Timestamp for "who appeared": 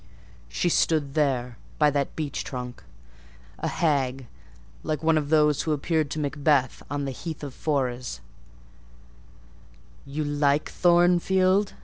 5.61-6.09